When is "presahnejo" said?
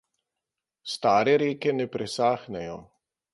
1.97-2.81